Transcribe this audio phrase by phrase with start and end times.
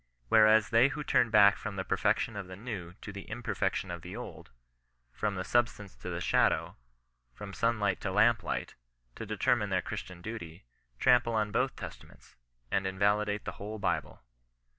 [0.29, 3.91] Whereas they who turn back from the per fection of the New to the imperfection
[3.91, 4.49] of the Old—
[5.21, 6.75] from the substance to the shadow—
[7.35, 8.73] from sun light to lamp light,
[9.15, 10.65] to determine their Christian duty,
[10.97, 12.35] trample on both Testaments,
[12.71, 14.23] and invalidate the whole Bible.